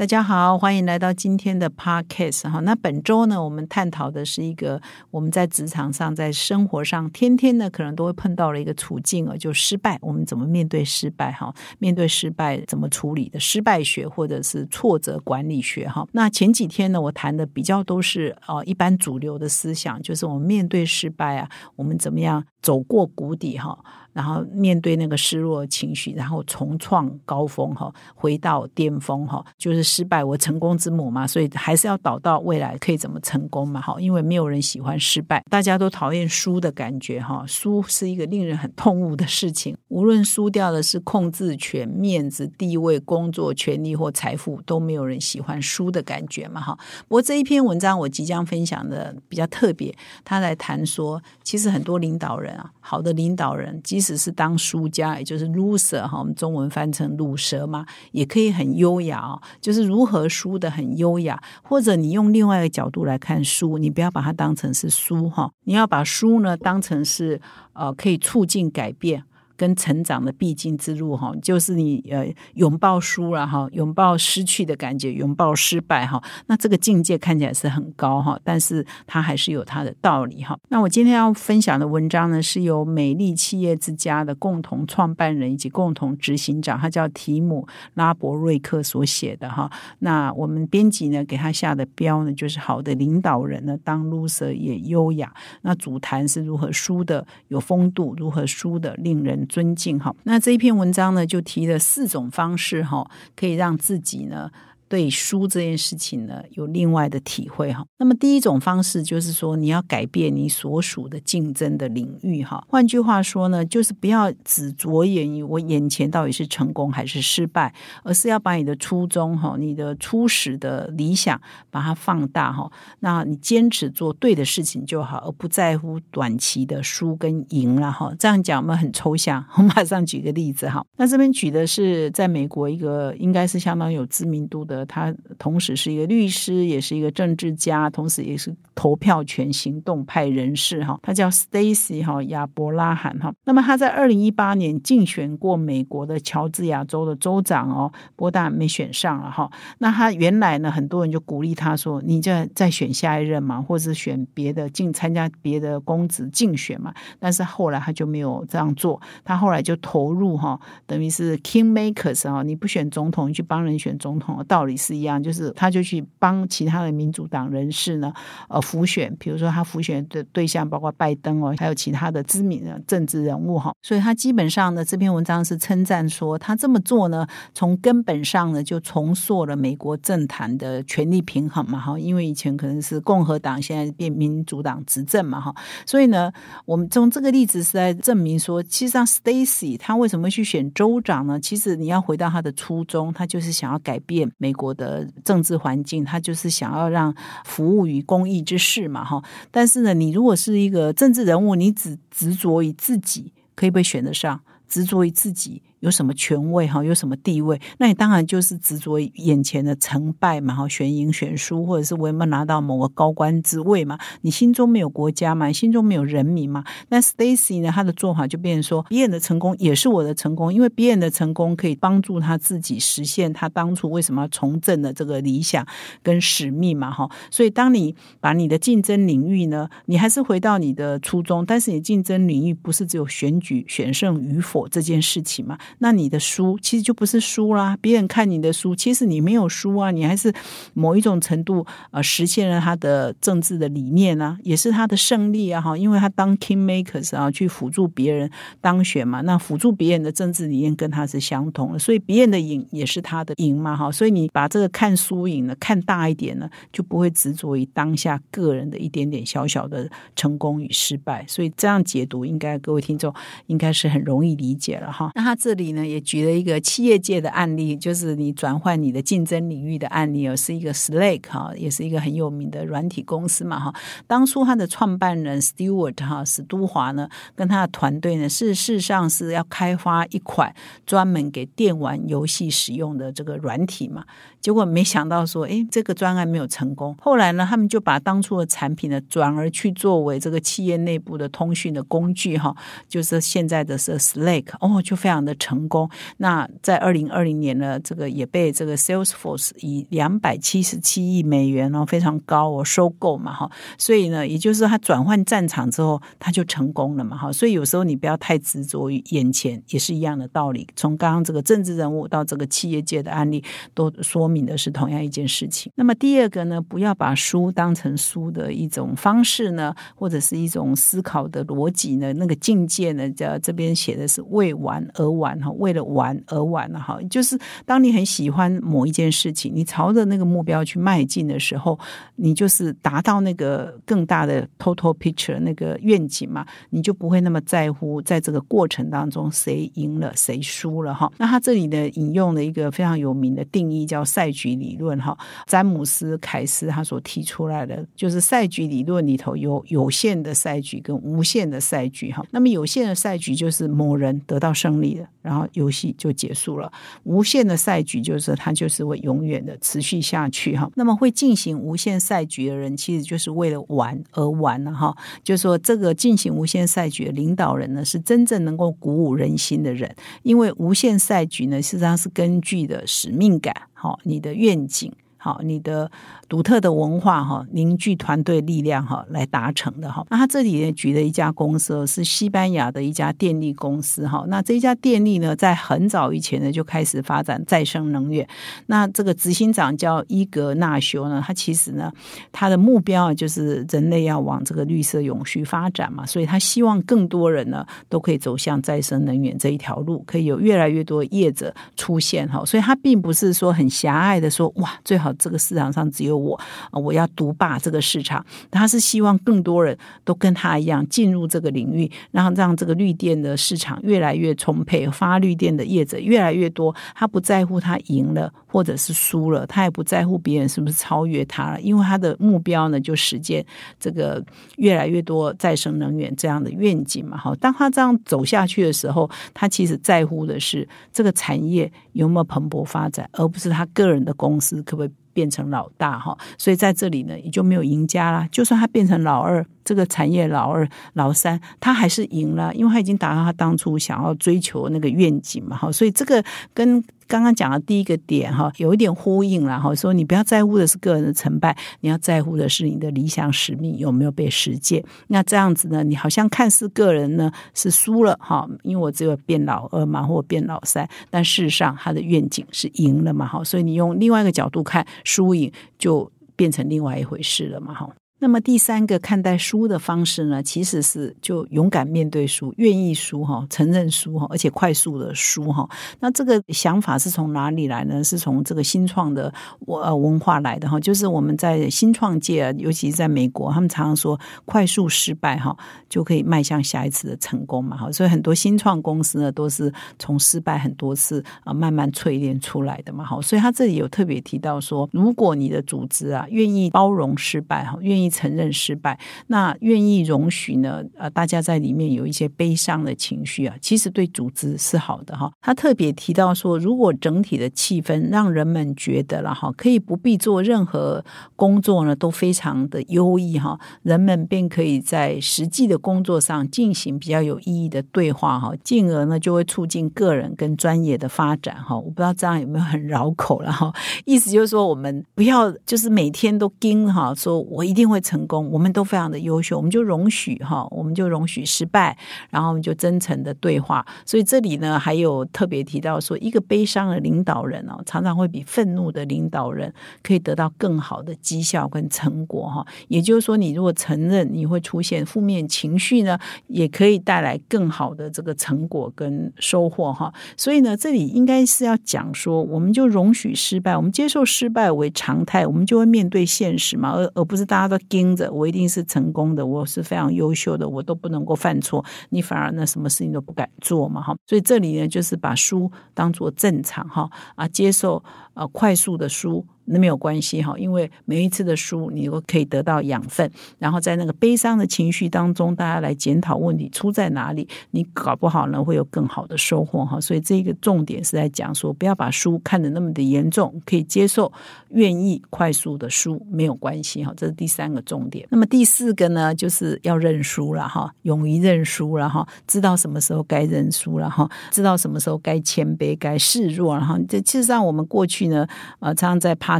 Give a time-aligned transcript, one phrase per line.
[0.00, 2.60] 大家好，欢迎来到今天的 Podcast 哈。
[2.60, 4.80] 那本周呢，我们探讨的是一个
[5.10, 11.54] 我们在职场上、在生活上，天天呢可能都会碰到了一个处境啊，就失败，我们怎么面对失败哈？
[11.78, 13.38] 面对失败怎么处理的？
[13.38, 16.06] 失败学或者是挫折管理学哈。
[16.12, 21.46] 那前几天呢，我谈的比较都是呃一般主流的思想，就是我们面对失败啊，
[21.76, 23.78] 我们怎么样走过谷底哈？
[24.12, 46.76] 然后面对那个失落情绪，然后重创高峰哈，回到巅峰哈，就是失败我成功之母嘛，所以还是要导到未来可以怎么成功嘛哈，因为没有人喜欢失败，大家都讨厌输的感觉哈，输是一个令人很痛恶的事情，无论输掉的是控制权、面子、地位、工作、权利或财富，都没有人喜欢输的感觉嘛哈。
[47.06, 59.40] 不过这一篇文章我即将分享的比较特别，他来谈说，其实很多领导人啊，好的领导人即使是当输家，也就是 loser 哈，我们中文翻成卤蛇嘛，也可以很优雅哦。
[59.60, 67.40] 就是如何输的很优雅，或者你用另外一个角度来看书，你不要把它当成是输哈，你要把书呢当成是
[67.72, 69.24] 呃可以促进改变。
[69.60, 76.22] 跟成长的必经之路哈，就是你呃拥抱输了哈，拥抱失去的感觉，拥抱失败哈。
[76.46, 80.58] 那这个境界看起来是很高哈，但是它还是有它的道理哈。
[80.70, 89.70] 那我今天要分享的文章呢，是由美丽企业之家的共同创办人以及共同执行长，他叫提姆拉伯瑞克所写的哈。
[89.98, 95.30] 那我们编辑呢给他下的标呢，就是好的领导人呢，当 loser 也优雅。
[95.60, 99.46] 那主谈是如何输的有风度，如何输的令人。
[99.50, 103.06] 尊敬哈，那这一篇文章呢，就提了四种方式哈，
[103.36, 104.50] 可以让自己呢。
[104.90, 107.86] 对输这件事情呢，有另外的体会哈。
[107.96, 112.64] 那么第一种方式就是说，你要改变你所属的竞争的领域哈。
[112.68, 121.40] 换句话说呢，就是不要只着眼于我眼前到底是成功还是失败，而是要把你的初衷哈、你的初始的理想
[121.70, 122.68] 把它放大哈。
[122.98, 128.12] 那你坚持做对的事情就好，而不在乎短期的输跟赢了哈。
[128.18, 130.84] 这样讲我们很抽象，我马上举个例子哈。
[130.96, 134.79] 那这边举的是在美国一个应该是相当有知名度的。
[134.86, 140.98] 他同时是一个律师，也是一个政治家，同时也是投票权行动派人士哈。
[141.02, 143.32] 他叫 Stacy 哈亚伯拉罕哈。
[143.44, 149.50] 那么他在二零一八年竞选过美国的乔治亚州的州长哦，不过当然没选上了哈。
[149.78, 164.69] 那他原来呢，很多人就鼓励他说：“你就再选下一任嘛，或者选别的竞参加别的公职竞选嘛。”但是后来他就没有这样做，他后来就投入哈，等于是 King Makers 啊，你不选总统，你去帮人选总统的道理。
[164.70, 168.12] 也是一样，就是他就去帮其他的民主党人士呢，
[168.48, 185.54] 呃，辅选，比如说他辅选的对象包括拜登哦，还有其他的知名的政治人物哈，所以他基本上呢，这篇文章是称赞说他这么做呢，从根本上呢就重塑了美国政坛的权力平衡嘛哈，因为以前可能是共和党，现在变民主党执政嘛哈，
[185.86, 186.30] 所以呢，
[186.66, 191.40] 我们从这个例子是在证明说，其实上 Stacy 他为什么去选州长呢？
[191.40, 194.54] 其实你要回到他的初衷，他就是想要改变美。
[194.60, 199.22] 国的政治环境，他就是想要让服务于公益之事嘛，哈。
[199.50, 204.38] 但是呢，你如果是一个政治人物，你只执着于自己，可以被选得上，
[204.68, 205.62] 执着于自己。
[205.80, 206.82] 有什么权位哈？
[206.84, 207.60] 有什么地位？
[207.78, 213.98] 那你当然就是执着眼前的成败嘛，哈，选赢选输，或者是我有没有拿到某个高官之位嘛？
[214.22, 215.50] 你心中没有国家嘛？
[215.52, 216.64] 心中没有人民嘛？
[216.88, 217.70] 那 Stacy 呢？
[217.70, 225.66] 他的做法就变成说，别人的成功也是我的成功，因为别人的成功可以帮助他自己实现他当初为什么要从政的这个理想
[226.02, 227.10] 跟使命嘛，哈。
[227.30, 235.56] 所以当你把你的竞争领域呢，你还是回到你的初衷，但是你竞争领域不是只有选举选胜与否这件事情嘛？
[235.78, 240.32] 那你的输其实就不是输啦，别人看你的输，其实你没有输啊，你还是
[240.74, 248.30] 某一种程度呃实现了他的政治的理念啊，也是他的胜利啊哈，因为他当 king makers 啊，去辅助别人
[248.60, 263.12] 当选嘛，那辅助别人的政治理念跟他是相同的，所以别人的赢也是他的赢嘛哈，所以你把这个看输赢呢看大一点呢，就不会执着于当下个人的一点点小小的成功与失败，所以这样解读应该各位听众
[263.46, 265.10] 应该是很容易理解了哈。
[265.14, 265.70] 那他这里里。
[265.70, 273.72] 呢，也举了一个企业界的案例，就是你转换你的竞争领域的案例哦，是一个 Slack 哈，也是一个很有名的软体公司嘛哈。
[274.06, 280.54] 当初他的创办人 Stewart 哈史都华呢，跟他的团队呢，事实上是要开发一款
[280.84, 284.04] 专门给电玩游戏使用的这个软体嘛。
[284.40, 286.96] 结果没想到说，哎，这个专案没有成功。
[287.00, 292.54] 后来呢，他们就把当初的产品呢，转而去作为这个企业内部的通讯的工具哈，
[292.88, 295.90] 就是现在的是 Slack 哦，就非常的成成功。
[296.16, 303.50] 那在二零二零年呢，这个也被这个 Salesforce 以两百七十七亿美元哦，非常高哦收购嘛哈。
[303.76, 307.30] 所以呢，也就是他转换战场之后，他就成功了嘛哈。
[307.30, 310.66] 所以有时候你不要太执着于眼前，也是一样的道理。
[310.76, 313.44] 从刚刚这个政治人物到这个企业界的案例，
[313.74, 314.30] 都说。
[314.30, 315.72] 明的是同样一件事情。
[315.74, 325.10] 那么第二个呢，不要把书当成书的一种方式呢，或者是一种思考的逻辑呢，那个境界呢，叫这边写的是为玩而
[325.42, 326.98] 哈，为了玩而玩了哈。
[327.08, 331.78] 就是当你很喜欢某一件事情，你朝着那个目标去迈进的时候，
[332.16, 341.10] 你就是达到那个更大的 total picture 那个愿景嘛，你就不会那么在乎在这个过程当中谁赢了谁输了哈。
[341.16, 344.04] 那他这里呢引用了一个非常有名的定义叫。
[344.10, 345.16] 赛局理论哈，
[345.46, 352.24] 詹姆斯凯斯他所提出来的就是赛局理论里头有有限的赛局跟无限的赛局哈。
[352.32, 356.68] 那么有限的赛局就是某人得到胜利了，然后游戏就结束了；
[357.04, 360.68] 无限的赛局就是它就是会永远的持续下去哈。
[360.74, 364.92] 那么会进行无限赛局的人，其实就是为了玩而玩了哈。
[365.22, 369.94] 就是说，这个进行无限赛局的领导人呢，是真正能够鼓舞人心的人，
[370.24, 373.54] 因为无限赛局呢，实际上是根据的使命感。
[373.72, 375.88] 好，你的愿景，好，你的。
[376.28, 380.06] 独特的文化哈，凝聚团队力量哈，来达成的哈。
[380.10, 384.24] 那他这里举了一家公司，是西班牙的一家电力公司哈。
[384.28, 388.24] 那这家电力呢，在很早以前呢就开始发展再生能源。
[388.66, 391.90] 那这个执行长叫伊格纳修呢，他其实呢，
[392.30, 402.44] 他的目标就是人类要往这个绿色永续发展嘛，所以他希望更多人呢都可以走向再生能源这一条路，可以有越来越多业者出现哈。
[402.44, 406.20] 所以他并不是说很狭隘的说，哇，最好这个市场上只有。
[406.20, 406.38] 我
[406.72, 416.74] 我要独霸这个市场，他是希望更多人都跟他一样进入这个领域，然后让这个绿电的市场越来越充沛，发绿电的业者越来越多。
[416.94, 423.44] 他不在乎他赢了或者是输了，他也不在乎别人是不是超越他了，因为他的目标呢就实现
[423.78, 424.22] 这个
[424.58, 427.16] 越来越多再生能源这样的愿景嘛。
[427.16, 434.90] 好，当他这样走下去的时候，他其实在乎的是这个产业有没有蓬勃发展，而不是他个人的公司可不可以。
[435.12, 438.26] 变成老大哈，所以在这里呢，也就没有赢家了。
[438.30, 445.56] 就算他变成老二，这个产业老二、老三，他还是赢了，因为他已经达到他当初想要追求那个愿景嘛。
[445.56, 446.20] 哈，所以这个
[446.52, 446.82] 跟。
[447.10, 454.80] 刚刚讲的第一个点哈，有一点呼应了哈，说你不要在乎的是个人的成败，你要在乎的是你的理想使命有没有被实践。
[455.08, 465.50] 那这样子呢，你好像看似个人呢是输了哈，因为我只有变老二嘛，或变老三，但事实上他的愿景是赢了嘛，哈，所以你用另外一个角度看输赢，
[465.80, 467.90] 就变成另外一回事了嘛，哈。
[468.20, 475.68] 那么第三个看待输的方式呢，其实是就勇敢面对输，愿意输哈，承认输哈，而且快速的输哈。
[475.98, 478.04] 那这个想法是从哪里来呢？
[478.04, 479.32] 是从这个新创的
[479.66, 480.78] 呃文化来的哈。
[480.78, 485.56] 就是我们在新创界，尤其是在美国，他们常常说快速失败哈，
[485.88, 487.90] 就可以迈向下一次的成功嘛哈。
[487.90, 493.18] 所以很多新创公司呢，都是从失败很多次啊慢慢淬炼出来的嘛哈。
[493.22, 498.98] 所以他这里有特别提到说，如果你的组织啊愿意包容失败哈，愿意承认失败，
[499.28, 500.82] 那愿意容许呢？
[500.96, 505.30] 呃，大家在里面有一些悲伤的情绪啊，其实对组织是好的哈。
[505.40, 511.04] 他特别提到说，如果整体的气氛让人们觉得了哈，可以不必做任何
[511.36, 521.76] 工作呢，都非常的优异哈，人们便可以在实际的工作上进行比较有意义的对话哈，进而呢就会促进个人跟专业的发展哈。
[521.76, 523.72] 我不知道这样有没有很绕口了哈，
[524.04, 527.99] 意思就是说，我们不要就是每天都盯哈，说我一定会。
[528.00, 531.96] 成功，我们都非常的优秀，我们就容许哈，我们就容许失败，
[532.30, 533.84] 然后我们就真诚的对话。
[534.06, 542.66] 所以这里呢，还有特别提到说，一个悲伤的领导人哦，常常会比愤怒的领导人可以得到更好的绩效跟成果哈。
[542.88, 546.16] 也就是说，你如果承认你会出现负面情绪呢，
[546.46, 550.12] 也可以带来更好的这个成果跟收获哈。
[550.36, 557.80] 所以呢，这里应该是要讲说，我们就容许失败，我们接受失败为常态，我们就会面对现实嘛，而而不是大家都。
[557.90, 564.16] 盯着，我一定是成功的，我是非常优秀的，我都不能够犯错，你反而呢什么事情都不敢做嘛哈。
[564.26, 568.02] 所以这里呢就是把书当做正常哈啊，接受
[568.34, 569.44] 呃快速的输。
[569.72, 580.00] 那没有关系哈，因为每一次的输你都可以得到养分，然后在那个悲伤的情绪当中，大家来检讨问题出在哪里，你搞不好呢会有更好的收获哈。
[580.00, 584.32] 所以这个重点是在讲说，不要把书看得那么的严重，可以接受，
[584.70, 587.14] 愿意快速的输没有关系哈。
[587.16, 588.26] 这是第三个重点。
[588.28, 596.98] 那么第四个呢，就是要认输了哈，勇于认输了哈，知道什么时候该认输了哈，知道什么时候该谦卑、该示弱了哈。
[597.06, 598.46] 这事实上我们过去去呢，
[598.80, 599.58] 呃，常常在趴。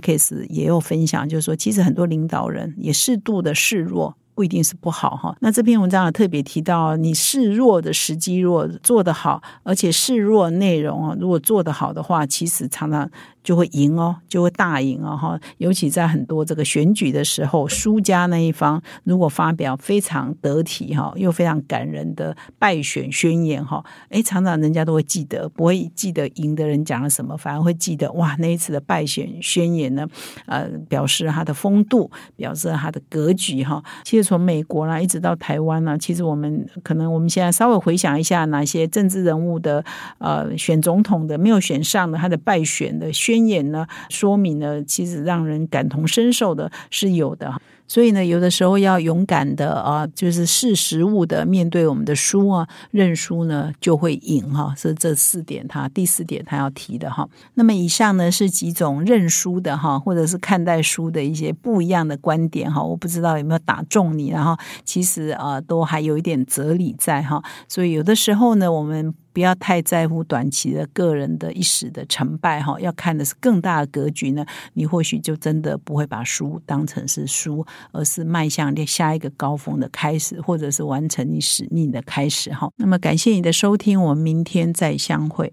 [0.01, 4.17] case 也有分享，就是说，其实很多领导人也适度的示弱。
[4.33, 5.37] 不一定是不好哈。
[5.41, 13.11] 那这篇文章也特别提到，你示弱的时机若做得好，而且示弱内容啊，如果做得好的话，其实常常
[13.45, 15.39] 就会赢哦，就会大赢哦哈。
[15.59, 30.07] 尤其在很多这个选举的时候，输家那一方如果发表非常得体哈，又非常感人的败选宣言哈，哎，常常人家都会记得，不会记得赢的人讲了什么，反而会记得哇，那一次的败选宣言呢，
[30.47, 33.85] 呃，表示他的风度，表示他的格局哈。
[34.03, 34.31] 其实。
[34.31, 39.85] 从美国啦，一直到台湾呢，其实我们可能我们现在稍微回想一下，哪些政治人物的
[40.19, 47.61] 呃选总统的没有选上的，他的败选的宣言呢，说明呢其实让人感同身受的是有的。
[47.87, 54.73] 所以呢，有的时候要勇敢的啊，就是识时务的面对我们的书啊，认输呢就会赢哈。
[54.77, 57.29] 是这四点，他第四点他要提的哈。
[57.55, 62.81] 那么以上呢是几种认输的哈，或者是看待书的一些不一样的观点哈。
[62.81, 67.43] 我不知道有没有打中你，然后其实啊都还有一点哲理在哈。
[67.67, 69.13] 所以有的时候呢，我们。
[69.33, 74.45] 不要太在乎短期的个人的一时的成败哈，要看的是更大的格局呢。
[74.75, 82.71] 你或许就真的不会把书当成是书，而是迈向下一个高峰的开始，或者是完成你使命的开始哈。
[82.77, 85.53] 那么感谢你的收听，我们明天再相会。